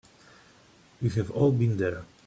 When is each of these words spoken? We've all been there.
We've 0.99 1.29
all 1.29 1.51
been 1.51 1.77
there. 1.77 2.05